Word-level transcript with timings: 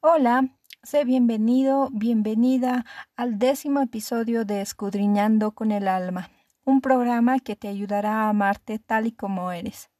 Hola, 0.00 0.48
sé 0.84 1.04
bienvenido, 1.04 1.88
bienvenida 1.90 2.84
al 3.16 3.40
décimo 3.40 3.80
episodio 3.80 4.44
de 4.44 4.60
Escudriñando 4.60 5.50
con 5.50 5.72
el 5.72 5.88
Alma, 5.88 6.30
un 6.64 6.80
programa 6.80 7.40
que 7.40 7.56
te 7.56 7.66
ayudará 7.66 8.22
a 8.22 8.28
amarte 8.28 8.78
tal 8.78 9.08
y 9.08 9.12
como 9.12 9.50
eres. 9.50 9.90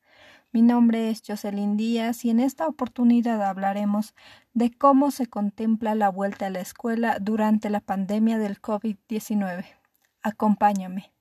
Mi 0.52 0.62
nombre 0.62 1.10
es 1.10 1.20
Jocelyn 1.26 1.76
Díaz 1.76 2.24
y 2.24 2.30
en 2.30 2.38
esta 2.38 2.68
oportunidad 2.68 3.42
hablaremos 3.42 4.14
de 4.54 4.70
cómo 4.70 5.10
se 5.10 5.26
contempla 5.26 5.96
la 5.96 6.10
vuelta 6.10 6.46
a 6.46 6.50
la 6.50 6.60
escuela 6.60 7.18
durante 7.20 7.68
la 7.68 7.80
pandemia 7.80 8.38
del 8.38 8.62
COVID-19. 8.62 9.64
Acompáñame. 10.22 11.12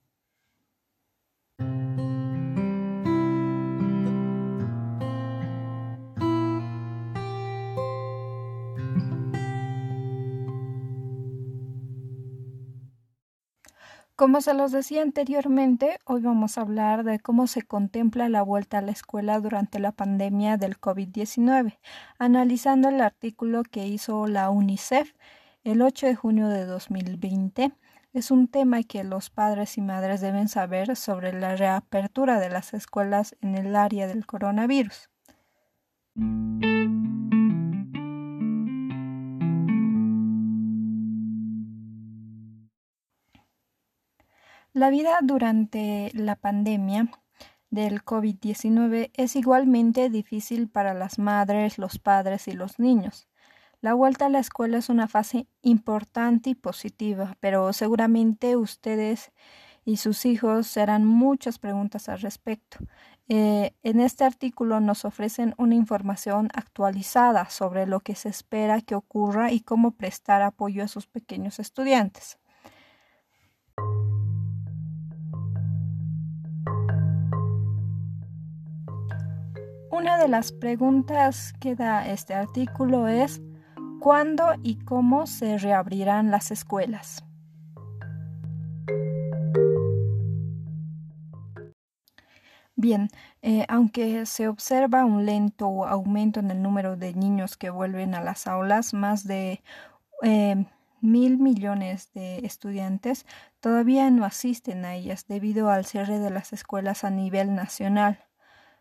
Como 14.18 14.40
se 14.40 14.52
los 14.52 14.72
decía 14.72 15.02
anteriormente, 15.02 16.00
hoy 16.04 16.22
vamos 16.22 16.58
a 16.58 16.62
hablar 16.62 17.04
de 17.04 17.20
cómo 17.20 17.46
se 17.46 17.62
contempla 17.62 18.28
la 18.28 18.42
vuelta 18.42 18.78
a 18.78 18.82
la 18.82 18.90
escuela 18.90 19.38
durante 19.38 19.78
la 19.78 19.92
pandemia 19.92 20.56
del 20.56 20.80
COVID-19, 20.80 21.78
analizando 22.18 22.88
el 22.88 23.00
artículo 23.00 23.62
que 23.62 23.86
hizo 23.86 24.26
la 24.26 24.50
UNICEF 24.50 25.14
el 25.62 25.82
8 25.82 26.08
de 26.08 26.16
junio 26.16 26.48
de 26.48 26.66
2020. 26.66 27.70
Es 28.12 28.32
un 28.32 28.48
tema 28.48 28.82
que 28.82 29.04
los 29.04 29.30
padres 29.30 29.78
y 29.78 29.82
madres 29.82 30.20
deben 30.20 30.48
saber 30.48 30.96
sobre 30.96 31.32
la 31.32 31.54
reapertura 31.54 32.40
de 32.40 32.50
las 32.50 32.74
escuelas 32.74 33.36
en 33.40 33.54
el 33.54 33.76
área 33.76 34.08
del 34.08 34.26
coronavirus. 34.26 35.10
La 44.74 44.90
vida 44.90 45.16
durante 45.22 46.10
la 46.12 46.36
pandemia 46.36 47.10
del 47.70 48.04
COVID-19 48.04 49.10
es 49.14 49.34
igualmente 49.34 50.10
difícil 50.10 50.68
para 50.68 50.92
las 50.92 51.18
madres, 51.18 51.78
los 51.78 51.98
padres 51.98 52.48
y 52.48 52.52
los 52.52 52.78
niños. 52.78 53.28
La 53.80 53.94
vuelta 53.94 54.26
a 54.26 54.28
la 54.28 54.40
escuela 54.40 54.76
es 54.76 54.90
una 54.90 55.08
fase 55.08 55.46
importante 55.62 56.50
y 56.50 56.54
positiva, 56.54 57.36
pero 57.40 57.72
seguramente 57.72 58.56
ustedes 58.56 59.32
y 59.86 59.96
sus 59.96 60.26
hijos 60.26 60.66
serán 60.66 61.06
muchas 61.06 61.58
preguntas 61.58 62.10
al 62.10 62.20
respecto. 62.20 62.76
Eh, 63.28 63.74
en 63.82 64.00
este 64.00 64.24
artículo 64.24 64.80
nos 64.80 65.06
ofrecen 65.06 65.54
una 65.56 65.76
información 65.76 66.50
actualizada 66.52 67.48
sobre 67.48 67.86
lo 67.86 68.00
que 68.00 68.14
se 68.14 68.28
espera 68.28 68.82
que 68.82 68.94
ocurra 68.94 69.50
y 69.50 69.60
cómo 69.60 69.92
prestar 69.92 70.42
apoyo 70.42 70.84
a 70.84 70.88
sus 70.88 71.06
pequeños 71.06 71.58
estudiantes. 71.58 72.38
Una 79.90 80.18
de 80.18 80.28
las 80.28 80.52
preguntas 80.52 81.54
que 81.60 81.74
da 81.74 82.06
este 82.06 82.34
artículo 82.34 83.08
es 83.08 83.40
¿cuándo 84.00 84.52
y 84.62 84.76
cómo 84.84 85.26
se 85.26 85.56
reabrirán 85.56 86.30
las 86.30 86.50
escuelas? 86.50 87.24
Bien, 92.76 93.08
eh, 93.42 93.64
aunque 93.68 94.24
se 94.26 94.46
observa 94.46 95.04
un 95.04 95.24
lento 95.24 95.86
aumento 95.86 96.38
en 96.38 96.50
el 96.50 96.62
número 96.62 96.96
de 96.96 97.14
niños 97.14 97.56
que 97.56 97.70
vuelven 97.70 98.14
a 98.14 98.22
las 98.22 98.46
aulas, 98.46 98.94
más 98.94 99.26
de 99.26 99.62
eh, 100.22 100.66
mil 101.00 101.38
millones 101.38 102.12
de 102.12 102.38
estudiantes 102.44 103.26
todavía 103.60 104.10
no 104.10 104.24
asisten 104.24 104.84
a 104.84 104.94
ellas 104.94 105.26
debido 105.26 105.70
al 105.70 105.86
cierre 105.86 106.18
de 106.18 106.30
las 106.30 106.52
escuelas 106.52 107.04
a 107.04 107.10
nivel 107.10 107.54
nacional. 107.54 108.27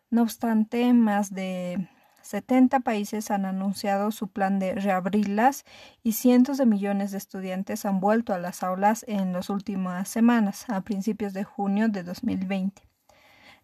No 0.10 0.22
obstante, 0.22 0.94
más 0.94 1.34
de 1.34 1.90
70 2.22 2.80
países 2.80 3.30
han 3.30 3.46
anunciado 3.46 4.12
su 4.12 4.30
plan 4.30 4.58
de 4.58 4.74
reabrirlas 4.76 5.66
y 6.02 6.14
cientos 6.14 6.58
de 6.58 6.66
millones 6.66 7.12
de 7.12 7.18
estudiantes 7.18 7.86
han 7.86 8.00
vuelto 8.00 8.34
a 8.34 8.38
las 8.38 8.64
aulas 8.64 9.04
en 9.08 9.34
las 9.34 9.50
últimas 9.50 10.08
semanas, 10.08 10.66
a 10.70 10.82
principios 10.82 11.34
de 11.34 11.44
junio 11.44 11.90
de 11.90 12.04
2020. 12.04 12.84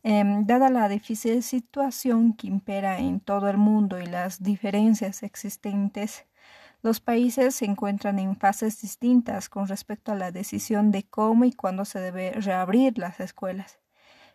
Em, 0.04 0.46
dada 0.46 0.70
la 0.70 0.90
difícil 0.90 1.44
situación 1.44 2.34
que 2.34 2.48
impera 2.48 3.00
en 3.00 3.22
todo 3.22 3.50
el 3.50 3.58
mundo 3.58 4.02
y 4.02 4.06
las 4.06 4.44
diferencias 4.44 5.24
existentes, 5.24 6.26
los 6.82 7.00
países 7.00 7.56
se 7.56 7.66
encuentran 7.66 8.20
en 8.20 8.36
fases 8.36 8.82
distintas 8.82 9.48
con 9.48 9.70
respecto 9.70 10.12
a 10.12 10.16
la 10.16 10.32
decisión 10.32 10.92
de 10.92 11.04
cómo 11.04 11.46
y 11.46 11.54
cuándo 11.54 11.86
se 11.86 12.02
debe 12.02 12.32
reabrir 12.32 12.98
las 12.98 13.22
escuelas. 13.22 13.83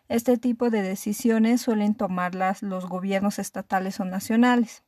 Este 0.09 0.39
tipo 0.39 0.71
de 0.71 0.81
decisiones 0.81 1.61
suelen 1.61 1.93
tomarlas 1.93 2.63
los 2.63 2.87
gobiernos 2.87 3.37
estatales 3.37 3.99
o 3.99 4.05
nacionales, 4.05 4.83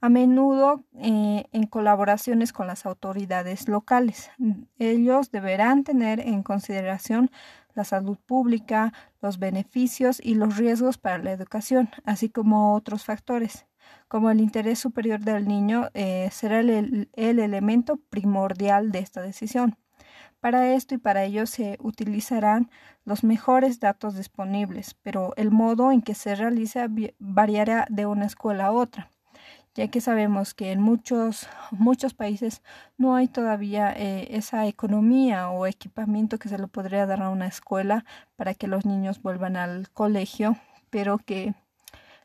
a 0.00 0.08
menudo 0.08 0.82
eh, 0.96 1.44
en 1.52 1.66
colaboraciones 1.68 2.52
con 2.52 2.66
las 2.66 2.84
autoridades 2.84 3.68
locales. 3.68 4.32
Ellos 4.80 5.30
deberán 5.30 5.84
tener 5.84 6.18
en 6.18 6.42
consideración 6.42 7.30
la 7.74 7.84
salud 7.84 8.18
pública, 8.26 8.92
los 9.22 9.38
beneficios 9.38 10.20
y 10.20 10.34
los 10.34 10.56
riesgos 10.56 10.98
para 10.98 11.18
la 11.18 11.30
educación, 11.30 11.90
así 12.04 12.28
como 12.28 12.74
otros 12.74 13.04
factores, 13.04 13.66
como 14.08 14.28
el 14.28 14.40
interés 14.40 14.80
superior 14.80 15.20
del 15.20 15.46
niño 15.46 15.88
eh, 15.94 16.28
será 16.32 16.58
el 16.58 17.08
elemento 17.14 17.96
primordial 18.10 18.90
de 18.90 18.98
esta 18.98 19.22
decisión. 19.22 19.76
Para 20.40 20.72
esto 20.72 20.94
y 20.94 20.98
para 20.98 21.24
ello 21.24 21.46
se 21.46 21.78
utilizarán 21.80 22.70
los 23.04 23.24
mejores 23.24 23.80
datos 23.80 24.14
disponibles, 24.14 24.94
pero 25.02 25.32
el 25.36 25.50
modo 25.50 25.90
en 25.90 26.00
que 26.00 26.14
se 26.14 26.36
realiza 26.36 26.86
variará 27.18 27.86
de 27.90 28.06
una 28.06 28.26
escuela 28.26 28.66
a 28.66 28.72
otra, 28.72 29.10
ya 29.74 29.88
que 29.88 30.00
sabemos 30.00 30.54
que 30.54 30.70
en 30.70 30.80
muchos, 30.80 31.48
muchos 31.72 32.14
países 32.14 32.62
no 32.96 33.16
hay 33.16 33.26
todavía 33.26 33.92
eh, 33.92 34.28
esa 34.30 34.66
economía 34.68 35.50
o 35.50 35.66
equipamiento 35.66 36.38
que 36.38 36.48
se 36.48 36.58
le 36.58 36.68
podría 36.68 37.06
dar 37.06 37.22
a 37.22 37.30
una 37.30 37.48
escuela 37.48 38.04
para 38.36 38.54
que 38.54 38.68
los 38.68 38.86
niños 38.86 39.20
vuelvan 39.20 39.56
al 39.56 39.90
colegio, 39.90 40.56
pero 40.90 41.18
que 41.18 41.54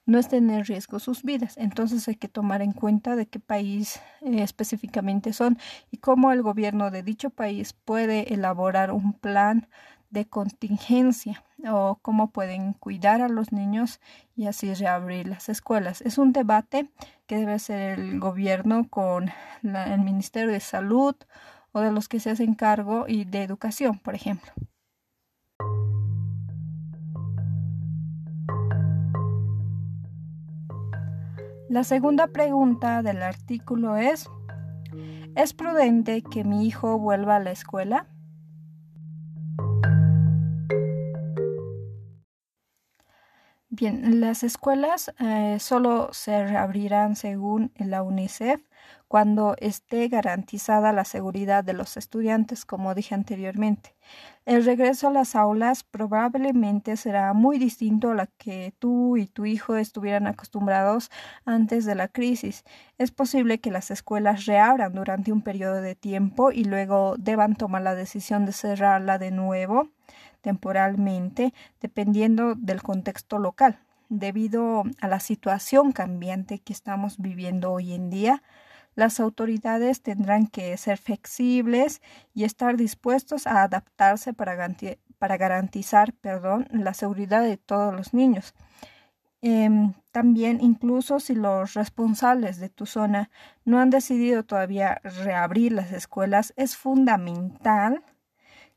no 0.06 0.20
estén 0.20 0.50
en 0.50 0.66
riesgo 0.66 1.00
sus 1.00 1.24
vidas. 1.24 1.58
Entonces 1.58 2.08
hay 2.08 2.16
que 2.16 2.28
tomar 2.28 2.62
en 2.62 2.74
cuenta 2.74 3.16
de 3.16 3.28
qué 3.28 3.40
país 3.40 4.02
eh, 4.22 4.42
específicamente 4.42 5.34
son 5.34 5.58
y 5.92 5.98
cómo 5.98 6.32
el 6.32 6.42
gobierno 6.42 6.92
de 6.92 7.04
dicho 7.04 7.30
país 7.30 7.74
puede 7.74 8.34
elaborar 8.34 8.92
un 8.92 9.14
plan 9.14 9.68
de 10.10 10.26
contingencia 10.26 11.44
o 11.68 11.98
cómo 12.02 12.30
pueden 12.30 12.74
cuidar 12.74 13.22
a 13.22 13.30
los 13.30 13.52
niños 13.52 14.00
y 14.36 14.46
así 14.46 14.74
reabrir 14.74 15.28
las 15.28 15.50
escuelas. 15.50 16.02
Es 16.02 16.18
un 16.18 16.34
debate 16.34 16.90
que 17.26 17.38
debe 17.38 17.58
ser 17.58 18.00
el 18.00 18.20
gobierno 18.20 18.88
con 18.90 19.32
el 19.64 20.02
Ministerio 20.02 20.52
de 20.52 20.60
Salud 20.60 21.16
o 21.72 21.82
de 21.82 21.92
los 21.92 22.08
que 22.08 22.20
se 22.20 22.30
hacen 22.30 22.54
cargo 22.54 23.06
y 23.08 23.26
de 23.26 23.42
educación, 23.44 23.98
por 23.98 24.14
ejemplo. 24.14 24.52
La 31.74 31.84
segunda 31.84 32.28
pregunta 32.28 33.02
del 33.02 33.24
artículo 33.24 33.98
es, 33.98 34.30
¿es 35.36 35.56
prudente 35.56 36.22
que 36.22 36.44
mi 36.44 36.68
hijo 36.68 37.00
vuelva 37.00 37.38
a 37.38 37.40
la 37.40 37.50
escuela? 37.50 38.06
Bien, 43.70 44.22
las 44.22 44.44
escuelas 44.44 45.12
eh, 45.18 45.58
solo 45.60 46.10
se 46.14 46.46
reabrirán 46.46 47.16
según 47.16 47.72
la 47.80 48.04
UNICEF 48.04 48.62
cuando 49.14 49.56
esté 49.60 50.08
garantizada 50.08 50.92
la 50.92 51.06
seguridad 51.06 51.64
de 51.64 51.74
los 51.74 51.98
estudiantes, 51.98 52.66
como 52.66 52.96
dije 52.96 53.14
anteriormente. 53.14 53.96
El 54.44 54.66
regreso 54.66 55.08
a 55.08 55.12
las 55.12 55.36
aulas 55.36 55.84
probablemente 55.84 56.98
será 56.98 57.32
muy 57.34 57.60
distinto 57.60 58.10
a 58.10 58.16
la 58.16 58.26
que 58.26 58.74
tú 58.80 59.16
y 59.16 59.28
tu 59.28 59.46
hijo 59.46 59.76
estuvieran 59.76 60.26
acostumbrados 60.26 61.12
antes 61.46 61.86
de 61.86 61.94
la 61.94 62.08
crisis. 62.08 62.64
Es 62.98 63.12
posible 63.12 63.60
que 63.60 63.70
las 63.70 63.92
escuelas 63.92 64.48
reabran 64.48 64.96
durante 64.96 65.32
un 65.32 65.44
periodo 65.44 65.80
de 65.84 65.94
tiempo 65.94 66.52
y 66.52 66.64
luego 66.64 67.14
deban 67.20 67.56
tomar 67.56 67.84
la 67.84 67.94
decisión 67.94 68.48
de 68.48 68.52
cerrarla 68.52 69.20
de 69.20 69.30
nuevo 69.30 69.90
temporalmente, 70.42 71.54
dependiendo 71.80 72.56
del 72.56 72.82
contexto 72.82 73.38
local. 73.38 73.78
Debido 74.10 74.86
a 75.02 75.08
la 75.08 75.20
situación 75.20 75.92
cambiante 75.92 76.58
que 76.58 76.74
estamos 76.74 77.20
viviendo 77.20 77.72
hoy 77.72 77.94
en 77.94 78.10
día, 78.10 78.42
las 78.96 79.20
autoridades 79.20 80.02
tendrán 80.02 80.48
que 80.48 80.76
ser 80.78 80.98
flexibles 80.98 82.02
y 82.34 82.44
estar 82.44 82.78
dispuestos 82.78 83.48
a 83.48 83.64
adaptarse 83.64 84.34
para, 84.34 84.56
garantizar 85.38 86.14
perdón, 86.14 86.68
la 86.72 86.94
seguridad 86.94 87.44
de 87.44 87.58
todos 87.58 87.94
los 87.94 88.14
niños. 88.14 88.54
Em, 89.42 89.94
también, 90.12 90.60
incluso 90.62 91.20
si 91.20 91.36
los 91.36 91.74
responsables 91.74 92.60
de 92.60 92.70
tu 92.70 92.86
zona 92.86 93.30
no 93.66 93.80
han 93.80 93.90
decidido 93.90 94.44
todavía 94.44 95.02
reabrir 95.04 95.74
las 95.74 95.92
escuelas, 95.92 96.54
es 96.56 96.78
fundamental 96.78 98.04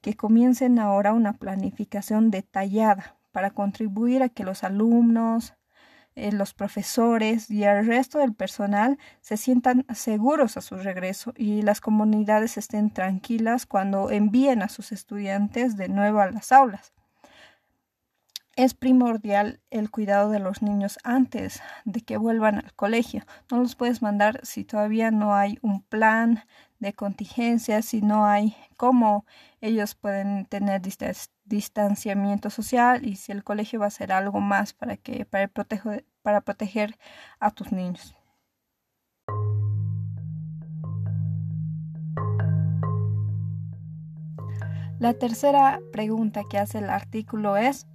que 0.00 0.16
comiencen 0.16 0.78
ahora 0.78 1.12
una 1.12 1.34
planificación 1.34 2.30
detallada 2.30 3.16
para 3.32 3.50
contribuir 3.50 4.22
a 4.22 4.28
que 4.28 4.44
los 4.44 4.64
alumnos, 4.64 5.54
eh, 6.16 6.32
los 6.32 6.54
profesores 6.54 7.50
y 7.50 7.64
el 7.64 7.86
resto 7.86 8.18
del 8.18 8.34
personal 8.34 8.98
se 9.20 9.36
sientan 9.36 9.84
seguros 9.94 10.56
a 10.56 10.62
su 10.62 10.76
regreso 10.76 11.34
y 11.36 11.62
las 11.62 11.80
comunidades 11.80 12.56
estén 12.56 12.90
tranquilas 12.90 13.66
cuando 13.66 14.10
envíen 14.10 14.62
a 14.62 14.68
sus 14.68 14.92
estudiantes 14.92 15.76
de 15.76 15.88
nuevo 15.88 16.20
a 16.20 16.30
las 16.30 16.52
aulas. 16.52 16.92
Es 18.56 18.72
primordial 18.72 19.60
el 19.70 19.90
cuidado 19.90 20.30
de 20.30 20.38
los 20.38 20.62
niños 20.62 20.98
antes 21.04 21.60
de 21.84 22.00
que 22.00 22.16
vuelvan 22.16 22.56
al 22.56 22.72
colegio. 22.72 23.22
No 23.50 23.58
los 23.58 23.76
puedes 23.76 24.00
mandar 24.00 24.40
si 24.44 24.64
todavía 24.64 25.10
no 25.10 25.34
hay 25.34 25.58
un 25.60 25.82
plan 25.82 26.42
de 26.78 26.94
contingencia, 26.94 27.82
si 27.82 28.00
no 28.00 28.24
hay 28.24 28.56
cómo 28.78 29.26
ellos 29.60 29.94
pueden 29.94 30.46
tener 30.46 30.80
distanciamiento 31.44 32.48
social 32.48 33.06
y 33.06 33.16
si 33.16 33.30
el 33.30 33.44
colegio 33.44 33.80
va 33.80 33.84
a 33.84 33.88
hacer 33.88 34.10
algo 34.10 34.40
más 34.40 34.72
para 34.72 34.96
que 34.96 35.26
para, 35.26 35.50
para 36.22 36.40
proteger 36.40 36.98
a 37.38 37.50
tus 37.50 37.72
niños. 37.72 38.16
La 44.98 45.12
tercera 45.12 45.78
pregunta 45.92 46.40
que 46.48 46.56
hace 46.56 46.78
el 46.78 46.88
artículo 46.88 47.58
es 47.58 47.86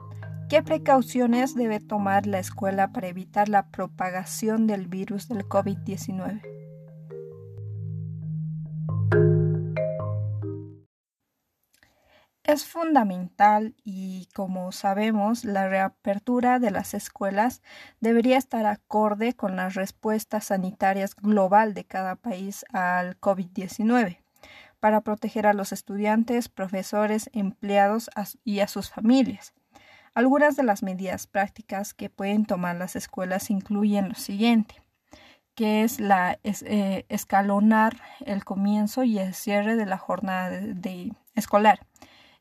¿Qué 0.51 0.61
precauciones 0.61 1.55
debe 1.55 1.79
tomar 1.79 2.27
la 2.27 2.37
escuela 2.37 2.91
para 2.91 3.07
evitar 3.07 3.47
la 3.47 3.69
propagación 3.69 4.67
del 4.67 4.89
virus 4.89 5.29
del 5.29 5.47
COVID-19? 5.47 6.41
Es 12.43 12.65
fundamental 12.65 13.75
y, 13.85 14.27
como 14.35 14.73
sabemos, 14.73 15.45
la 15.45 15.69
reapertura 15.69 16.59
de 16.59 16.71
las 16.71 16.95
escuelas 16.95 17.61
debería 18.01 18.37
estar 18.37 18.65
acorde 18.65 19.31
con 19.31 19.55
las 19.55 19.75
respuestas 19.75 20.47
sanitarias 20.47 21.15
global 21.15 21.73
de 21.73 21.85
cada 21.85 22.17
país 22.17 22.65
al 22.73 23.17
COVID-19 23.21 24.17
para 24.81 24.99
proteger 24.99 25.47
a 25.47 25.53
los 25.53 25.71
estudiantes, 25.71 26.49
profesores, 26.49 27.29
empleados 27.31 28.09
y 28.43 28.59
a 28.59 28.67
sus 28.67 28.89
familias. 28.89 29.53
Algunas 30.13 30.57
de 30.57 30.63
las 30.63 30.83
medidas 30.83 31.25
prácticas 31.25 31.93
que 31.93 32.09
pueden 32.09 32.45
tomar 32.45 32.75
las 32.75 32.97
escuelas 32.97 33.49
incluyen 33.49 34.09
lo 34.09 34.15
siguiente, 34.15 34.75
que 35.55 35.83
es 35.83 36.01
la 36.01 36.37
eh, 36.43 37.05
escalonar 37.07 37.95
el 38.25 38.43
comienzo 38.43 39.03
y 39.03 39.19
el 39.19 39.33
cierre 39.33 39.77
de 39.77 39.85
la 39.85 39.97
jornada 39.97 40.59
escolar, 41.33 41.87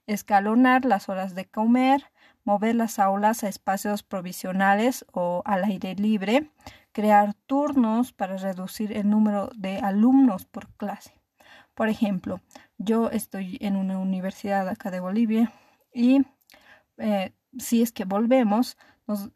escalonar 0.08 0.84
las 0.84 1.08
horas 1.08 1.36
de 1.36 1.44
comer, 1.44 2.10
mover 2.42 2.74
las 2.74 2.98
aulas 2.98 3.44
a 3.44 3.48
espacios 3.48 4.02
provisionales 4.02 5.06
o 5.12 5.42
al 5.44 5.62
aire 5.62 5.94
libre, 5.94 6.50
crear 6.90 7.34
turnos 7.46 8.12
para 8.12 8.36
reducir 8.36 8.96
el 8.96 9.08
número 9.08 9.50
de 9.54 9.78
alumnos 9.78 10.44
por 10.44 10.68
clase. 10.74 11.14
Por 11.74 11.88
ejemplo, 11.88 12.40
yo 12.78 13.10
estoy 13.10 13.58
en 13.60 13.76
una 13.76 13.98
universidad 13.98 14.68
acá 14.68 14.90
de 14.90 14.98
Bolivia 14.98 15.52
y 15.94 16.22
eh, 16.98 17.32
si 17.58 17.82
es 17.82 17.92
que 17.92 18.04
volvemos, 18.04 18.76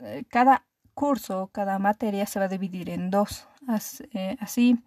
eh, 0.01 0.25
cada 0.29 0.65
curso, 0.95 1.51
cada 1.53 1.79
materia 1.79 2.27
se 2.27 2.39
va 2.39 2.47
a 2.47 2.49
dividir 2.49 2.91
en 2.91 3.11
dos. 3.11 3.49
Eh, 4.13 4.37
así, 4.41 4.79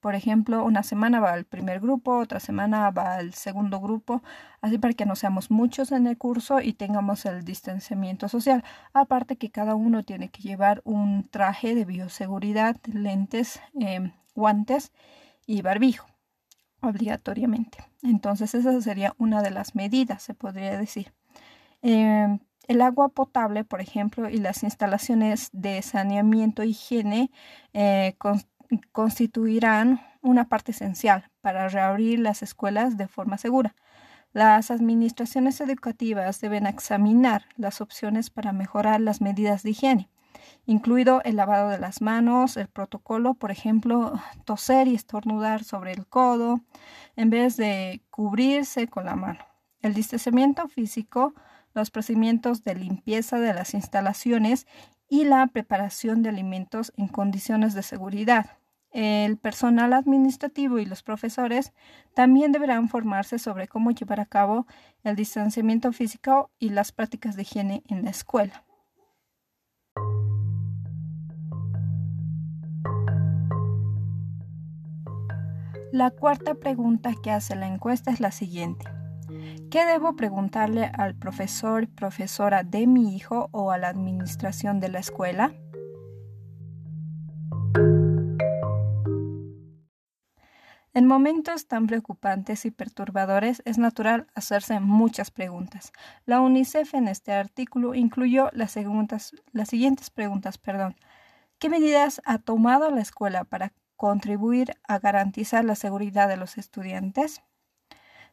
por 0.00 0.14
ejemplo, 0.14 0.64
una 0.64 0.82
semana 0.82 1.20
va 1.20 1.32
al 1.32 1.44
primer 1.44 1.80
grupo, 1.80 2.18
otra 2.18 2.40
semana 2.40 2.90
va 2.90 3.14
al 3.16 3.34
segundo 3.34 3.80
grupo, 3.80 4.22
así 4.60 4.78
para 4.78 4.94
que 4.94 5.06
no 5.06 5.14
seamos 5.16 5.50
muchos 5.50 5.92
en 5.92 6.06
el 6.06 6.18
curso 6.18 6.60
y 6.60 6.72
tengamos 6.72 7.24
el 7.26 7.44
distanciamiento 7.44 8.28
social. 8.28 8.64
Aparte 8.94 9.36
que 9.36 9.50
cada 9.50 9.74
uno 9.74 10.04
tiene 10.04 10.28
que 10.30 10.42
llevar 10.42 10.82
un 10.84 11.28
traje 11.28 11.74
de 11.74 11.84
bioseguridad, 11.84 12.76
lentes, 12.86 13.60
em, 13.78 14.12
guantes 14.34 14.92
y 15.46 15.62
barbijo, 15.62 16.06
obligatoriamente. 16.80 17.78
Entonces, 18.02 18.54
esa 18.54 18.80
sería 18.80 19.14
una 19.18 19.42
de 19.42 19.50
las 19.50 19.74
medidas, 19.74 20.22
se 20.22 20.34
podría 20.34 20.78
decir. 20.78 21.12
Em, 21.82 22.40
el 22.68 22.80
agua 22.80 23.08
potable, 23.08 23.64
por 23.64 23.80
ejemplo, 23.80 24.28
y 24.28 24.38
las 24.38 24.62
instalaciones 24.62 25.48
de 25.52 25.82
saneamiento 25.82 26.62
e 26.62 26.68
higiene 26.68 27.30
eh, 27.72 28.16
constituirán 28.92 30.00
una 30.22 30.48
parte 30.48 30.70
esencial 30.70 31.30
para 31.40 31.68
reabrir 31.68 32.20
las 32.20 32.42
escuelas 32.42 32.96
de 32.96 33.08
forma 33.08 33.38
segura. 33.38 33.74
Las 34.32 34.70
administraciones 34.70 35.60
educativas 35.60 36.40
deben 36.40 36.66
examinar 36.66 37.44
las 37.56 37.80
opciones 37.80 38.30
para 38.30 38.52
mejorar 38.52 39.00
las 39.00 39.20
medidas 39.20 39.62
de 39.62 39.70
higiene, 39.70 40.08
incluido 40.64 41.20
el 41.24 41.36
lavado 41.36 41.68
de 41.68 41.78
las 41.78 42.00
manos, 42.00 42.56
el 42.56 42.68
protocolo, 42.68 43.34
por 43.34 43.50
ejemplo, 43.50 44.18
toser 44.44 44.88
y 44.88 44.94
estornudar 44.94 45.64
sobre 45.64 45.92
el 45.92 46.06
codo 46.06 46.60
en 47.16 47.28
vez 47.28 47.58
de 47.58 48.02
cubrirse 48.10 48.88
con 48.88 49.04
la 49.04 49.16
mano. 49.16 49.40
El 49.80 49.92
distanciamiento 49.92 50.66
físico 50.68 51.34
los 51.74 51.90
procedimientos 51.90 52.64
de 52.64 52.74
limpieza 52.74 53.38
de 53.38 53.54
las 53.54 53.74
instalaciones 53.74 54.66
y 55.08 55.24
la 55.24 55.46
preparación 55.46 56.22
de 56.22 56.30
alimentos 56.30 56.92
en 56.96 57.08
condiciones 57.08 57.74
de 57.74 57.82
seguridad. 57.82 58.58
El 58.92 59.38
personal 59.38 59.94
administrativo 59.94 60.78
y 60.78 60.84
los 60.84 61.02
profesores 61.02 61.72
también 62.14 62.52
deberán 62.52 62.88
formarse 62.88 63.38
sobre 63.38 63.66
cómo 63.66 63.90
llevar 63.90 64.20
a 64.20 64.26
cabo 64.26 64.66
el 65.02 65.16
distanciamiento 65.16 65.92
físico 65.92 66.50
y 66.58 66.68
las 66.68 66.92
prácticas 66.92 67.36
de 67.36 67.42
higiene 67.42 67.82
en 67.88 68.04
la 68.04 68.10
escuela. 68.10 68.64
La 75.92 76.10
cuarta 76.10 76.54
pregunta 76.54 77.12
que 77.22 77.30
hace 77.30 77.54
la 77.54 77.66
encuesta 77.66 78.10
es 78.10 78.20
la 78.20 78.30
siguiente. 78.30 79.01
¿Qué 79.70 79.84
debo 79.84 80.16
preguntarle 80.16 80.90
al 80.92 81.14
profesor, 81.14 81.88
profesora 81.88 82.62
de 82.62 82.86
mi 82.86 83.16
hijo 83.16 83.48
o 83.52 83.70
a 83.70 83.78
la 83.78 83.88
administración 83.88 84.80
de 84.80 84.88
la 84.88 84.98
escuela? 84.98 85.52
En 90.94 91.06
momentos 91.06 91.68
tan 91.68 91.86
preocupantes 91.86 92.66
y 92.66 92.70
perturbadores 92.70 93.62
es 93.64 93.78
natural 93.78 94.26
hacerse 94.34 94.78
muchas 94.78 95.30
preguntas. 95.30 95.90
La 96.26 96.42
UNICEF 96.42 96.92
en 96.92 97.08
este 97.08 97.32
artículo 97.32 97.94
incluyó 97.94 98.50
las, 98.52 98.72
siguientes 98.72 100.10
preguntas. 100.10 100.58
Perdón. 100.58 100.96
¿Qué 101.58 101.70
medidas 101.70 102.20
ha 102.26 102.38
tomado 102.38 102.90
la 102.90 103.00
escuela 103.00 103.44
para 103.44 103.72
contribuir 103.96 104.74
a 104.86 104.98
garantizar 104.98 105.64
la 105.64 105.76
seguridad 105.76 106.28
de 106.28 106.36
los 106.36 106.58
estudiantes? 106.58 107.42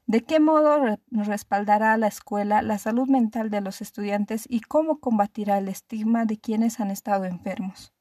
¿De 0.09 0.23
qué 0.23 0.39
modo 0.39 0.97
respaldará 1.11 1.95
la 1.97 2.07
escuela 2.07 2.63
la 2.63 2.79
salud 2.79 3.07
mental 3.07 3.51
de 3.51 3.61
los 3.61 3.79
estudiantes 3.79 4.47
y 4.49 4.61
cómo 4.61 4.99
combatirá 4.99 5.59
el 5.59 5.67
estigma 5.67 6.25
de 6.25 6.39
quienes 6.39 6.79
han 6.79 6.89
estado 6.89 7.25
enfermos? 7.25 7.93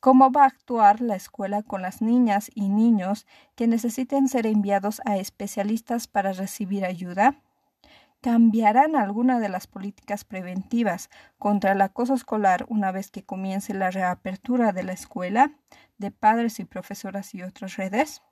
¿Cómo 0.00 0.32
va 0.32 0.44
a 0.44 0.46
actuar 0.46 1.02
la 1.02 1.16
escuela 1.16 1.62
con 1.62 1.82
las 1.82 2.00
niñas 2.00 2.50
y 2.54 2.70
niños 2.70 3.26
que 3.56 3.66
necesiten 3.66 4.28
ser 4.28 4.46
enviados 4.46 5.02
a 5.04 5.18
especialistas 5.18 6.06
para 6.06 6.32
recibir 6.32 6.86
ayuda? 6.86 7.42
¿Cambiarán 8.22 8.96
alguna 8.96 9.38
de 9.38 9.50
las 9.50 9.66
políticas 9.66 10.24
preventivas 10.24 11.10
contra 11.36 11.72
el 11.72 11.82
acoso 11.82 12.14
escolar 12.14 12.64
una 12.70 12.90
vez 12.90 13.10
que 13.10 13.22
comience 13.22 13.74
la 13.74 13.90
reapertura 13.90 14.72
de 14.72 14.82
la 14.82 14.94
escuela, 14.94 15.52
de 15.98 16.10
padres 16.10 16.58
y 16.58 16.64
profesoras 16.64 17.34
y 17.34 17.42
otras 17.42 17.76
redes? 17.76 18.22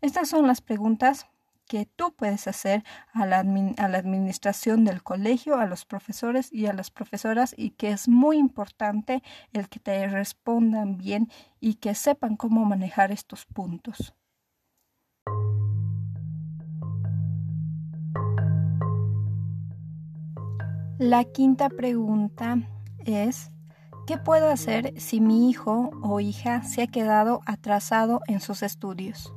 Estas 0.00 0.28
son 0.28 0.46
las 0.46 0.60
preguntas 0.60 1.26
que 1.72 1.86
tú 1.86 2.14
puedes 2.14 2.48
hacer 2.48 2.84
a 3.14 3.24
la, 3.24 3.38
administración 3.38 4.84
del 4.84 5.02
colegio, 5.02 5.56
a 5.56 5.64
los 5.64 5.86
profesores 5.86 6.52
y 6.52 6.66
a 6.66 6.74
las 6.74 6.90
profesoras 6.90 7.54
y 7.56 7.70
que 7.70 7.92
es 7.92 8.08
muy 8.08 8.36
importante 8.36 9.22
el 9.54 9.70
que 9.70 9.80
te 9.80 10.06
respondan 10.06 10.98
bien 10.98 11.30
y 11.60 11.76
que 11.76 11.94
sepan 11.94 12.36
cómo 12.36 12.66
manejar 12.66 13.10
estos 13.10 13.46
puntos. 13.46 14.14
La 20.98 21.24
quinta 21.24 21.70
pregunta 21.70 22.58
es, 22.98 23.50
¿qué 24.06 24.18
puedo 24.18 24.50
hacer 24.50 24.92
si 25.00 25.22
mi 25.22 25.48
hijo 25.48 25.88
o 26.02 26.20
hija 26.20 26.64
se 26.64 26.82
ha 26.82 26.86
quedado 26.86 27.40
atrasado 27.46 28.20
en 28.26 28.40
sus 28.40 28.62
estudios? 28.62 29.32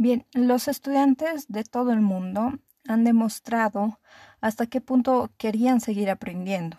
Bien, 0.00 0.26
los 0.32 0.68
estudiantes 0.68 1.48
de 1.48 1.64
todo 1.64 1.90
el 1.90 2.00
mundo 2.00 2.52
han 2.86 3.02
demostrado 3.02 3.98
hasta 4.40 4.66
qué 4.66 4.80
punto 4.80 5.32
querían 5.38 5.80
seguir 5.80 6.08
aprendiendo. 6.08 6.78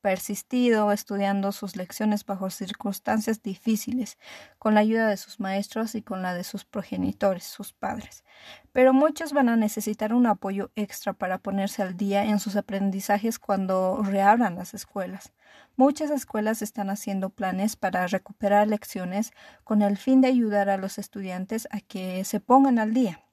Persistido 0.00 0.92
estudiando 0.92 1.52
sus 1.52 1.76
lecciones 1.76 2.24
bajo 2.24 2.50
circunstancias 2.50 3.42
difíciles, 3.42 4.18
con 4.58 4.74
la 4.74 4.80
ayuda 4.80 5.08
de 5.08 5.16
sus 5.16 5.40
maestros 5.40 5.94
y 5.94 6.02
con 6.02 6.22
la 6.22 6.34
de 6.34 6.44
sus 6.44 6.64
progenitores, 6.64 7.44
sus 7.44 7.72
padres. 7.72 8.24
Pero 8.72 8.92
muchos 8.92 9.32
van 9.32 9.48
a 9.48 9.56
necesitar 9.56 10.12
un 10.14 10.26
apoyo 10.26 10.70
extra 10.76 11.12
para 11.12 11.38
ponerse 11.38 11.82
al 11.82 11.96
día 11.96 12.24
en 12.24 12.38
sus 12.38 12.56
aprendizajes 12.56 13.38
cuando 13.38 14.02
reabran 14.02 14.56
las 14.56 14.74
escuelas. 14.74 15.32
Muchas 15.76 16.10
escuelas 16.10 16.62
están 16.62 16.90
haciendo 16.90 17.30
planes 17.30 17.76
para 17.76 18.06
recuperar 18.06 18.68
lecciones 18.68 19.32
con 19.64 19.82
el 19.82 19.96
fin 19.96 20.20
de 20.20 20.28
ayudar 20.28 20.68
a 20.70 20.76
los 20.76 20.98
estudiantes 20.98 21.68
a 21.70 21.80
que 21.80 22.24
se 22.24 22.40
pongan 22.40 22.78
al 22.78 22.94
día. 22.94 23.27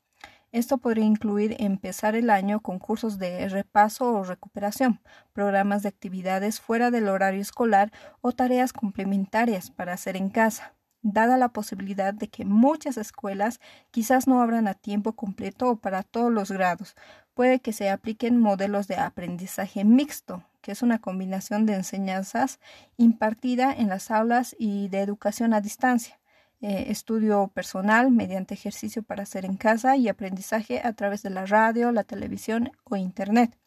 Esto 0.56 0.78
podría 0.78 1.04
incluir 1.04 1.58
empezar 1.60 2.16
el 2.16 2.30
año 2.30 2.62
con 2.62 2.80
cursos 2.80 3.20
de 3.20 3.50
repaso 3.50 4.14
o 4.14 4.24
recuperación, 4.24 5.02
programas 5.34 5.84
de 5.84 5.90
actividades 5.90 6.62
fuera 6.62 6.92
del 6.92 7.10
horario 7.10 7.42
escolar 7.42 7.92
o 8.22 8.32
tareas 8.32 8.72
complementarias 8.72 9.70
para 9.70 9.92
hacer 9.92 10.16
en 10.16 10.30
casa, 10.30 10.74
dada 11.02 11.36
la 11.36 11.50
posibilidad 11.50 12.14
de 12.14 12.30
que 12.30 12.46
muchas 12.46 12.96
escuelas 12.96 13.60
quizás 13.92 14.30
no 14.30 14.42
abran 14.42 14.70
a 14.70 14.76
tiempo 14.76 15.12
completo 15.12 15.72
o 15.72 15.76
para 15.76 16.04
todos 16.04 16.32
los 16.32 16.50
grados. 16.50 16.96
Puede 17.34 17.60
que 17.60 17.74
se 17.74 17.90
apliquen 17.90 18.40
modelos 18.40 18.88
de 18.88 18.96
aprendizaje 18.96 19.84
mixto, 19.84 20.42
que 20.62 20.72
es 20.72 20.82
una 20.82 21.00
combinación 21.00 21.66
de 21.66 21.74
enseñanzas 21.74 22.62
impartida 22.96 23.74
en 23.74 23.90
las 23.90 24.10
aulas 24.10 24.56
y 24.58 24.88
de 24.88 25.02
educación 25.02 25.54
a 25.54 25.60
distancia, 25.60 26.18
eh, 26.62 26.86
estudio 26.90 27.48
personal 27.54 28.12
mediante 28.12 28.54
ejercicio 28.54 29.04
para 29.04 29.24
hacer 29.24 29.46
en 29.46 29.58
casa 29.58 29.98
y 29.98 30.08
aprendizaje 30.08 30.82
a 30.84 30.94
través 30.94 31.22
de 31.24 31.30
la 31.30 31.46
radio, 31.46 31.92
la 31.92 32.04
televisión 32.04 32.72
o 32.84 32.96
Internet. 32.96 33.58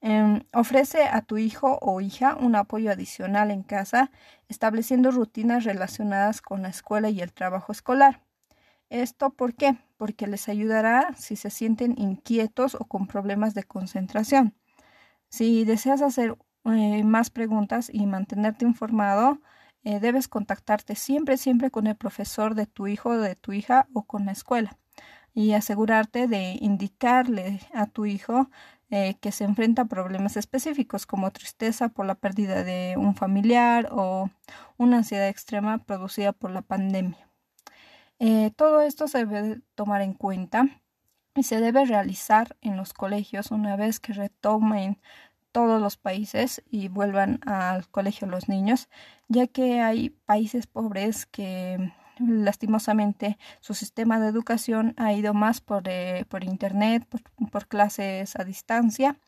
Em, 0.00 0.42
ofrece 0.52 1.04
a 1.04 1.22
tu 1.22 1.38
hijo 1.38 1.78
o 1.80 2.00
hija 2.00 2.36
un 2.36 2.54
apoyo 2.54 2.90
adicional 2.92 3.50
en 3.50 3.62
casa, 3.62 4.10
estableciendo 4.48 5.10
rutinas 5.10 5.64
relacionadas 5.64 6.42
con 6.42 6.62
la 6.62 6.68
escuela 6.68 7.08
y 7.10 7.20
el 7.20 7.32
trabajo 7.32 7.72
escolar. 7.72 8.22
¿Esto 8.90 9.30
por 9.30 9.54
qué? 9.54 9.76
Porque 9.96 10.26
les 10.26 10.48
ayudará 10.48 11.14
si 11.16 11.36
se 11.36 11.50
sienten 11.50 11.94
inquietos 11.98 12.74
o 12.76 12.84
con 12.84 13.06
problemas 13.06 13.54
de 13.54 13.64
concentración. 13.64 14.54
Si 15.28 15.64
deseas 15.64 16.02
hacer 16.02 16.36
eh, 16.66 17.04
más 17.04 17.30
preguntas 17.30 17.90
y 17.92 18.06
mantenerte 18.06 18.64
informado, 18.64 19.40
eh, 19.86 20.00
debes 20.00 20.26
contactarte 20.26 20.96
siempre, 20.96 21.36
siempre 21.36 21.70
con 21.70 21.86
el 21.86 21.94
profesor 21.94 22.56
de 22.56 22.66
tu 22.66 22.88
hijo 22.88 23.16
de 23.18 23.36
tu 23.36 23.52
hija 23.52 23.86
o 23.92 24.02
con 24.02 24.26
la 24.26 24.32
escuela 24.32 24.76
y 25.32 25.52
asegurarte 25.52 26.26
de 26.26 26.58
indicarle 26.60 27.60
a 27.72 27.86
tu 27.86 28.04
hijo 28.04 28.50
eh, 28.90 29.14
que 29.20 29.30
se 29.30 29.44
enfrenta 29.44 29.82
a 29.82 29.84
problemas 29.84 30.36
específicos 30.36 31.06
como 31.06 31.30
tristeza 31.30 31.88
por 31.88 32.04
la 32.04 32.16
pérdida 32.16 32.64
de 32.64 32.96
un 32.98 33.14
familiar 33.14 33.88
o 33.92 34.28
una 34.76 34.96
ansiedad 34.98 35.28
extrema 35.28 35.78
producida 35.78 36.32
por 36.32 36.50
la 36.50 36.62
pandemia. 36.62 37.30
todo 38.56 38.80
esto 38.82 39.06
se 39.06 39.24
debe 39.24 39.60
tomar 39.76 40.02
en 40.02 40.14
cuenta 40.14 40.66
y 41.36 41.44
se 41.44 41.60
debe 41.60 41.84
realizar 41.84 42.56
en 42.60 42.76
los 42.76 42.92
colegios 42.92 43.52
una 43.52 43.76
vez 43.76 44.00
que 44.00 44.14
retomen 44.14 44.98
todos 45.56 45.80
los 45.80 45.96
países 45.96 46.62
y 46.70 46.88
vuelvan 46.88 47.40
al 47.46 47.88
colegio 47.88 48.26
los 48.26 48.46
niños, 48.46 48.90
ya 49.26 49.46
que 49.46 49.80
hay 49.80 50.10
países 50.10 50.66
pobres 50.66 51.24
que 51.24 51.94
lastimosamente 52.18 53.38
su 53.60 53.72
sistema 53.72 54.20
de 54.20 54.28
educación 54.28 54.92
ha 54.98 55.14
ido 55.14 55.32
más 55.32 55.62
por, 55.62 55.84
eh, 55.86 56.26
por 56.28 56.44
internet, 56.44 57.06
por, 57.08 57.22
por, 57.50 57.68
clases 57.68 58.36
a 58.36 58.44
distancia 58.44 59.18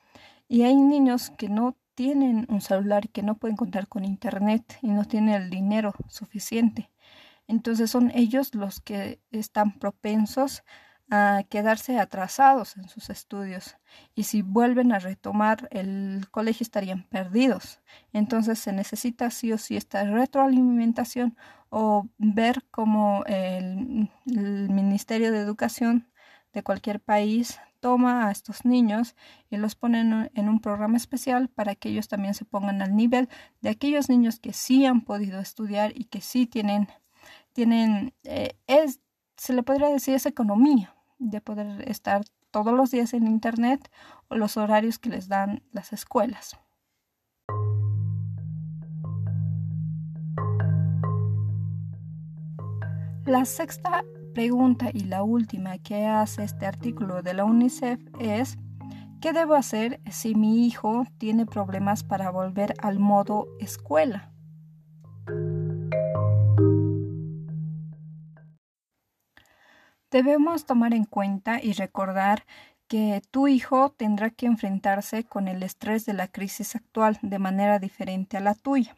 y 0.48 0.64
hay 0.64 0.76
niños 0.76 1.30
que 1.30 1.48
no 1.48 1.78
tienen 1.94 2.44
un 2.50 2.60
celular 2.60 3.08
que 3.08 3.22
no 3.22 3.38
pueden 3.38 3.56
contar 3.56 3.88
con 3.88 4.04
internet 4.04 4.78
y 4.82 4.88
no 4.88 5.06
tienen 5.06 5.34
el 5.34 5.48
dinero 5.48 5.94
suficiente. 6.08 6.90
Entonces 7.46 7.90
son 7.90 8.10
ellos 8.14 8.54
los 8.54 8.80
que 8.80 9.18
están 9.30 9.78
propensos 9.78 10.62
a 11.10 11.42
quedarse 11.48 11.98
atrasados 11.98 12.76
en 12.76 12.88
sus 12.88 13.08
estudios 13.08 13.76
y 14.14 14.24
si 14.24 14.42
vuelven 14.42 14.92
a 14.92 14.98
retomar 14.98 15.68
el 15.70 16.26
colegio 16.30 16.64
estarían 16.64 17.04
perdidos. 17.04 17.80
Entonces 18.12 18.58
se 18.58 18.72
necesita 18.72 19.30
sí 19.30 19.52
o 19.52 19.58
sí 19.58 19.76
esta 19.76 20.04
retroalimentación 20.04 21.36
o 21.70 22.06
ver 22.18 22.64
cómo 22.70 23.24
el, 23.26 24.10
Ministerio 24.26 25.32
de 25.32 25.38
Educación 25.38 26.10
de 26.52 26.62
cualquier 26.62 27.00
país 27.00 27.58
toma 27.80 28.26
a 28.26 28.30
estos 28.30 28.64
niños 28.64 29.14
y 29.50 29.56
los 29.56 29.74
pone 29.74 30.00
en 30.00 30.48
un 30.48 30.60
programa 30.60 30.96
especial 30.96 31.48
para 31.48 31.74
que 31.74 31.88
ellos 31.88 32.08
también 32.08 32.34
se 32.34 32.44
pongan 32.44 32.82
al 32.82 32.96
nivel 32.96 33.28
de 33.60 33.70
aquellos 33.70 34.08
niños 34.08 34.40
que 34.40 34.52
sí 34.52 34.84
han 34.84 35.02
podido 35.02 35.40
estudiar 35.40 35.92
y 35.94 36.04
que 36.04 36.20
sí 36.20 36.46
tienen, 36.46 36.88
tienen 37.52 38.14
eh, 38.24 38.58
es, 38.66 39.00
se 39.36 39.52
le 39.54 39.62
podría 39.62 39.88
decir 39.88 40.14
esa 40.14 40.28
economía 40.28 40.94
de 41.18 41.40
poder 41.40 41.88
estar 41.88 42.22
todos 42.50 42.72
los 42.72 42.90
días 42.90 43.14
en 43.14 43.26
Internet 43.26 43.90
o 44.28 44.36
los 44.36 44.56
horarios 44.56 44.98
que 44.98 45.10
les 45.10 45.28
dan 45.28 45.62
las 45.72 45.92
escuelas. 45.92 46.58
La 53.26 53.44
sexta 53.44 54.04
pregunta 54.32 54.88
y 54.92 55.00
la 55.00 55.22
última 55.22 55.76
que 55.78 56.06
hace 56.06 56.44
este 56.44 56.64
artículo 56.64 57.22
de 57.22 57.34
la 57.34 57.44
UNICEF 57.44 58.00
es 58.18 58.56
¿qué 59.20 59.34
debo 59.34 59.54
hacer 59.54 60.00
si 60.10 60.34
mi 60.34 60.66
hijo 60.66 61.04
tiene 61.18 61.44
problemas 61.44 62.04
para 62.04 62.30
volver 62.30 62.72
al 62.80 62.98
modo 62.98 63.46
escuela? 63.58 64.32
Debemos 70.10 70.64
tomar 70.64 70.94
en 70.94 71.04
cuenta 71.04 71.60
y 71.62 71.74
recordar 71.74 72.46
que 72.86 73.22
tu 73.30 73.46
hijo 73.46 73.90
tendrá 73.90 74.30
que 74.30 74.46
enfrentarse 74.46 75.24
con 75.24 75.48
el 75.48 75.62
estrés 75.62 76.06
de 76.06 76.14
la 76.14 76.28
crisis 76.28 76.74
actual 76.74 77.18
de 77.20 77.38
manera 77.38 77.78
diferente 77.78 78.38
a 78.38 78.40
la 78.40 78.54
tuya. 78.54 78.96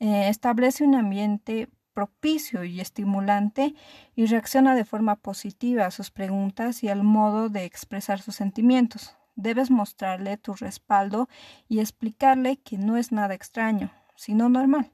Eh, 0.00 0.28
establece 0.28 0.84
un 0.84 0.94
ambiente 0.94 1.68
propicio 1.94 2.62
y 2.62 2.80
estimulante 2.80 3.74
y 4.14 4.26
reacciona 4.26 4.76
de 4.76 4.84
forma 4.84 5.16
positiva 5.16 5.86
a 5.86 5.90
sus 5.90 6.10
preguntas 6.10 6.84
y 6.84 6.88
al 6.88 7.02
modo 7.02 7.48
de 7.48 7.64
expresar 7.64 8.20
sus 8.20 8.36
sentimientos. 8.36 9.16
Debes 9.34 9.70
mostrarle 9.70 10.36
tu 10.36 10.54
respaldo 10.54 11.28
y 11.68 11.80
explicarle 11.80 12.58
que 12.58 12.76
no 12.76 12.98
es 12.98 13.12
nada 13.12 13.34
extraño, 13.34 13.90
sino 14.14 14.48
normal, 14.48 14.92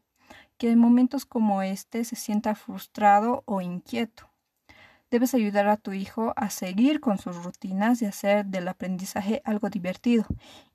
que 0.59 0.71
en 0.71 0.79
momentos 0.79 1.27
como 1.27 1.61
este 1.61 2.05
se 2.05 2.15
sienta 2.15 2.55
frustrado 2.55 3.43
o 3.47 3.61
inquieto. 3.61 4.34
Debes 5.15 5.33
ayudar 5.33 5.69
a 5.69 5.77
tu 5.77 5.93
hijo 5.93 6.33
a 6.35 6.51
seguir 6.51 6.99
con 6.99 7.19
sus 7.19 7.37
rutinas 7.45 8.03
y 8.03 8.05
hacer 8.05 8.47
del 8.47 8.67
aprendizaje 8.67 9.43
algo 9.45 9.71
divertido. 9.71 10.27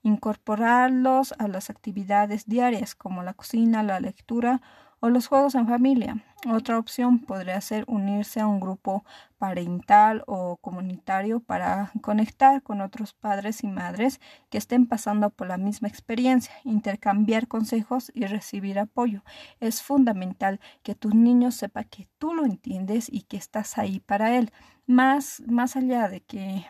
Incorporarlos 0.02 1.34
a 1.38 1.46
las 1.46 1.68
actividades 1.68 2.46
diarias 2.46 2.94
como 2.94 3.22
la 3.22 3.34
cocina, 3.34 3.82
la 3.82 4.00
lectura 4.00 4.62
o 5.00 5.08
los 5.08 5.26
juegos 5.26 5.54
en 5.54 5.66
familia. 5.66 6.24
Otra 6.48 6.78
opción 6.78 7.18
podría 7.18 7.60
ser 7.60 7.84
unirse 7.86 8.40
a 8.40 8.46
un 8.46 8.60
grupo 8.60 9.04
parental 9.38 10.22
o 10.26 10.56
comunitario 10.56 11.40
para 11.40 11.92
conectar 12.00 12.62
con 12.62 12.80
otros 12.80 13.12
padres 13.12 13.62
y 13.62 13.66
madres 13.66 14.20
que 14.48 14.56
estén 14.56 14.86
pasando 14.86 15.28
por 15.28 15.48
la 15.48 15.58
misma 15.58 15.88
experiencia, 15.88 16.54
intercambiar 16.64 17.46
consejos 17.46 18.10
y 18.14 18.24
recibir 18.24 18.78
apoyo. 18.78 19.22
Es 19.60 19.82
fundamental 19.82 20.60
que 20.82 20.94
tu 20.94 21.10
niño 21.10 21.50
sepa 21.50 21.84
que 21.84 22.08
tú 22.18 22.32
lo 22.32 22.46
entiendes 22.46 23.08
y 23.12 23.22
que 23.22 23.36
estás 23.36 23.76
ahí 23.76 24.00
para 24.00 24.36
él, 24.36 24.50
más, 24.86 25.42
más 25.46 25.76
allá 25.76 26.08
de 26.08 26.20
que 26.22 26.64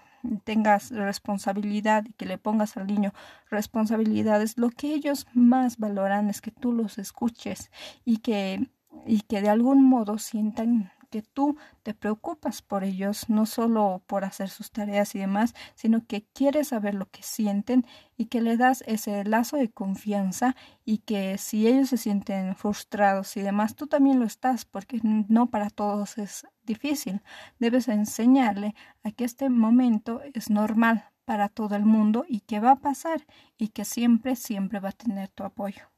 tengas 0.44 0.90
responsabilidad 0.90 2.04
y 2.06 2.12
que 2.12 2.26
le 2.26 2.38
pongas 2.38 2.76
al 2.76 2.86
niño 2.86 3.12
responsabilidades, 3.50 4.58
lo 4.58 4.70
que 4.70 4.94
ellos 4.94 5.26
más 5.34 5.78
valoran 5.78 6.28
es 6.28 6.40
que 6.40 6.50
tú 6.50 6.72
los 6.72 6.98
escuches 6.98 7.70
y 8.04 8.18
que, 8.18 8.68
y 9.06 9.20
que 9.22 9.40
de 9.40 9.48
algún 9.48 9.84
modo 9.84 10.18
sientan 10.18 10.92
que 11.10 11.22
tú 11.22 11.56
te 11.82 11.92
preocupas 11.92 12.62
por 12.62 12.84
ellos, 12.84 13.28
no 13.28 13.44
solo 13.44 14.02
por 14.06 14.24
hacer 14.24 14.48
sus 14.48 14.70
tareas 14.70 15.14
y 15.14 15.18
demás, 15.18 15.54
sino 15.74 16.06
que 16.06 16.24
quieres 16.32 16.68
saber 16.68 16.94
lo 16.94 17.06
que 17.10 17.22
sienten 17.22 17.84
y 18.16 18.26
que 18.26 18.40
le 18.40 18.56
das 18.56 18.82
ese 18.86 19.24
lazo 19.24 19.56
de 19.56 19.70
confianza 19.70 20.56
y 20.84 20.98
que 20.98 21.36
si 21.38 21.66
ellos 21.66 21.90
se 21.90 21.96
sienten 21.96 22.56
frustrados 22.56 23.36
y 23.36 23.42
demás, 23.42 23.74
tú 23.74 23.86
también 23.86 24.18
lo 24.18 24.24
estás, 24.24 24.64
porque 24.64 25.00
no 25.02 25.50
para 25.50 25.70
todos 25.70 26.16
es 26.18 26.46
difícil. 26.62 27.20
Debes 27.58 27.88
enseñarle 27.88 28.74
a 29.02 29.10
que 29.10 29.24
este 29.24 29.50
momento 29.50 30.22
es 30.34 30.50
normal 30.50 31.10
para 31.24 31.48
todo 31.48 31.76
el 31.76 31.84
mundo 31.84 32.24
y 32.28 32.40
que 32.40 32.60
va 32.60 32.72
a 32.72 32.80
pasar 32.80 33.26
y 33.56 33.68
que 33.68 33.84
siempre, 33.84 34.36
siempre 34.36 34.80
va 34.80 34.90
a 34.90 34.92
tener 34.92 35.28
tu 35.28 35.44
apoyo. 35.44 35.90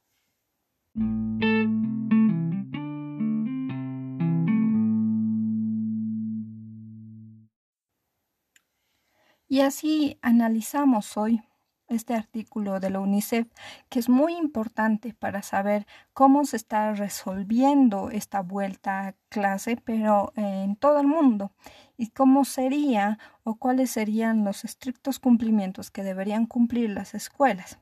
Y 9.52 9.60
así 9.60 10.18
analizamos 10.22 11.18
hoy 11.18 11.42
este 11.86 12.14
artículo 12.14 12.80
de 12.80 12.88
la 12.88 13.00
UNICEF, 13.00 13.48
que 13.90 13.98
es 13.98 14.08
muy 14.08 14.34
importante 14.34 15.12
para 15.12 15.42
saber 15.42 15.86
cómo 16.14 16.46
se 16.46 16.56
está 16.56 16.94
resolviendo 16.94 18.08
esta 18.08 18.40
vuelta 18.40 19.08
a 19.08 19.14
clase, 19.28 19.76
pero 19.76 20.32
en 20.36 20.74
todo 20.76 21.00
el 21.00 21.06
mundo, 21.06 21.52
y 21.98 22.06
cómo 22.06 22.46
sería 22.46 23.18
o 23.44 23.56
cuáles 23.56 23.90
serían 23.90 24.42
los 24.42 24.64
estrictos 24.64 25.18
cumplimientos 25.18 25.90
que 25.90 26.02
deberían 26.02 26.46
cumplir 26.46 26.88
las 26.88 27.12
escuelas. 27.12 27.78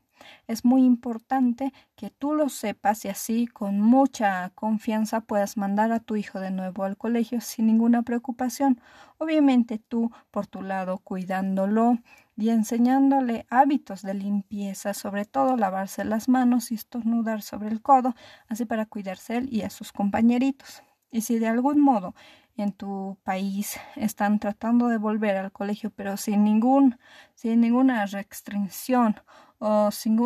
Es 0.46 0.64
muy 0.64 0.84
importante 0.84 1.72
que 1.96 2.10
tú 2.10 2.34
lo 2.34 2.48
sepas 2.48 3.04
y 3.04 3.08
así 3.08 3.46
con 3.46 3.80
mucha 3.80 4.50
confianza 4.50 5.20
puedas 5.20 5.56
mandar 5.56 5.92
a 5.92 6.00
tu 6.00 6.16
hijo 6.16 6.40
de 6.40 6.50
nuevo 6.50 6.84
al 6.84 6.96
colegio 6.96 7.40
sin 7.40 7.66
ninguna 7.66 8.02
preocupación. 8.02 8.80
Obviamente 9.18 9.78
tú 9.78 10.10
por 10.30 10.46
tu 10.46 10.62
lado 10.62 10.98
cuidándolo 10.98 11.98
y 12.36 12.48
enseñándole 12.48 13.46
hábitos 13.50 14.02
de 14.02 14.14
limpieza, 14.14 14.94
sobre 14.94 15.26
todo 15.26 15.56
lavarse 15.56 16.04
las 16.04 16.28
manos 16.28 16.72
y 16.72 16.74
estornudar 16.74 17.42
sobre 17.42 17.68
el 17.68 17.82
codo, 17.82 18.14
así 18.48 18.64
para 18.64 18.86
cuidarse 18.86 19.36
él 19.36 19.48
y 19.52 19.62
a 19.62 19.70
sus 19.70 19.92
compañeritos. 19.92 20.82
Y 21.10 21.20
si 21.22 21.38
de 21.38 21.48
algún 21.48 21.80
modo 21.80 22.14
en 22.56 22.72
tu 22.72 23.18
país 23.24 23.78
están 23.96 24.38
tratando 24.38 24.88
de 24.88 24.98
volver 24.98 25.36
al 25.36 25.52
colegio, 25.52 25.90
pero 25.90 26.16
sin 26.16 26.44
ningún, 26.44 26.98
sin 27.34 27.60
ninguna 27.60 28.06
restricción 28.06 29.20
o 29.60 29.90
sin, 29.90 30.18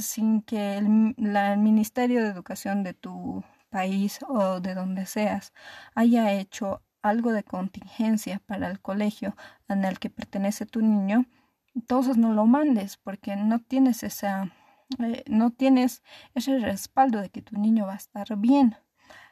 sin 0.00 0.42
que 0.42 0.76
el, 0.78 1.14
el 1.18 1.58
Ministerio 1.58 2.22
de 2.22 2.28
Educación 2.28 2.82
de 2.84 2.94
tu 2.94 3.42
país 3.70 4.20
o 4.28 4.60
de 4.60 4.74
donde 4.74 5.06
seas 5.06 5.52
haya 5.94 6.32
hecho 6.32 6.82
algo 7.02 7.32
de 7.32 7.42
contingencia 7.44 8.40
para 8.46 8.70
el 8.70 8.80
colegio 8.80 9.36
en 9.68 9.84
el 9.84 9.98
que 9.98 10.10
pertenece 10.10 10.66
tu 10.66 10.80
niño, 10.80 11.26
entonces 11.74 12.16
no 12.16 12.32
lo 12.32 12.46
mandes 12.46 12.96
porque 12.96 13.36
no 13.36 13.60
tienes 13.60 14.02
esa 14.04 14.52
eh, 14.98 15.24
no 15.26 15.50
tienes 15.50 16.02
ese 16.34 16.58
respaldo 16.58 17.20
de 17.20 17.30
que 17.30 17.42
tu 17.42 17.56
niño 17.58 17.86
va 17.86 17.94
a 17.94 17.96
estar 17.96 18.36
bien. 18.36 18.76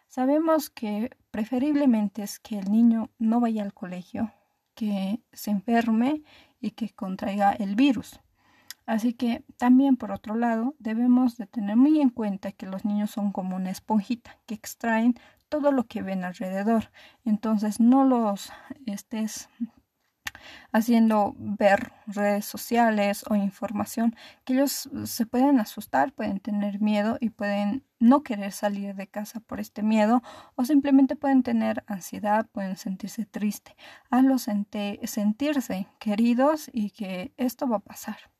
Sabemos 0.09 0.71
que 0.71 1.11
preferiblemente 1.30 2.23
es 2.23 2.38
que 2.38 2.59
el 2.59 2.71
niño 2.71 3.11
no 3.18 3.40
vaya 3.40 3.62
al 3.62 3.75
colegio, 3.75 4.32
que 4.75 5.21
se 5.32 5.50
enferme 5.50 6.23
y 6.61 6.73
que 6.73 6.90
contraiga 6.90 7.52
el 7.52 7.76
virus. 7.76 8.21
Así 8.86 9.14
que 9.14 9.44
también 9.56 9.96
por 9.96 10.12
otro 10.12 10.34
lado 10.34 10.74
debemos 10.78 11.36
de 11.36 11.46
tener 11.46 11.76
muy 11.76 12.00
en 12.00 12.10
cuenta 12.10 12.52
que 12.52 12.66
los 12.66 12.84
niños 12.84 13.10
son 13.10 13.32
como 13.32 13.56
una 13.56 13.70
esponjita 13.70 14.38
que 14.46 14.54
extraen 14.54 15.14
todo 15.48 15.72
lo 15.72 15.86
que 15.86 16.02
ven 16.02 16.24
alrededor. 16.24 16.90
Entonces 17.24 17.78
no 17.78 18.04
los 18.04 18.50
estés 18.86 19.48
haciendo 20.72 21.34
ver 21.38 21.92
redes 22.06 22.44
sociales 22.44 23.24
o 23.28 23.36
información 23.36 24.16
que 24.44 24.54
ellos 24.54 24.88
se 25.04 25.26
pueden 25.26 25.60
asustar, 25.60 26.12
pueden 26.12 26.40
tener 26.40 26.80
miedo 26.80 27.18
y 27.20 27.30
pueden 27.30 27.84
no 27.98 28.22
querer 28.22 28.52
salir 28.52 28.94
de 28.94 29.06
casa 29.06 29.40
por 29.40 29.60
este 29.60 29.82
miedo 29.82 30.22
o 30.56 30.64
simplemente 30.64 31.16
pueden 31.16 31.42
tener 31.42 31.84
ansiedad, 31.86 32.48
pueden 32.50 32.76
sentirse 32.76 33.26
triste. 33.26 33.76
Hazlos 34.10 34.42
sentirse 35.04 35.86
queridos 35.98 36.70
y 36.72 36.90
que 36.90 37.32
esto 37.36 37.68
va 37.68 37.76
a 37.76 37.80
pasar. 37.80 38.31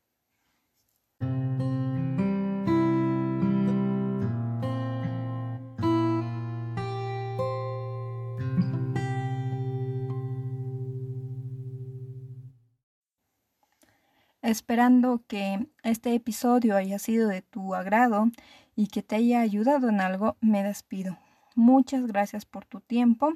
Esperando 14.53 15.23
que 15.27 15.67
este 15.81 16.13
episodio 16.13 16.75
haya 16.75 16.99
sido 16.99 17.27
de 17.27 17.41
tu 17.41 17.73
agrado 17.73 18.29
y 18.75 18.85
que 18.85 19.01
te 19.01 19.15
haya 19.15 19.41
ayudado 19.41 19.89
en 19.89 19.99
algo, 19.99 20.37
me 20.41 20.61
despido. 20.61 21.17
Muchas 21.55 22.05
gracias 22.05 22.45
por 22.45 22.63
tu 22.63 22.79
tiempo. 22.79 23.33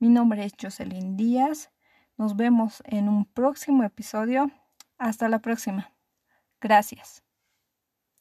Mi 0.00 0.08
nombre 0.08 0.44
es 0.44 0.54
Jocelyn 0.60 1.16
Díaz. 1.16 1.70
Nos 2.16 2.34
vemos 2.34 2.82
en 2.86 3.08
un 3.08 3.24
próximo 3.24 3.84
episodio. 3.84 4.50
Hasta 4.98 5.28
la 5.28 5.38
próxima. 5.38 5.92
Gracias. 6.60 7.27